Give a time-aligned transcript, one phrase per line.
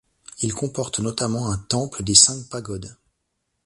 [0.41, 2.97] Il comporte notamment un temple des cinq pagodes.